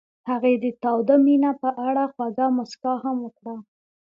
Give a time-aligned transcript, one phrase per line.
[0.29, 3.55] هغې د تاوده مینه په اړه خوږه موسکا هم وکړه.